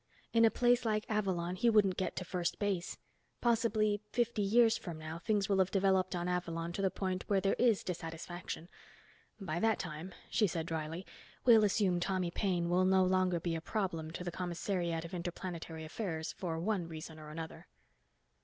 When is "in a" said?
0.33-0.49